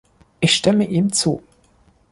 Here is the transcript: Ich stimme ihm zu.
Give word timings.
Ich 0.39 0.55
stimme 0.55 0.85
ihm 0.85 1.13
zu. 1.13 1.43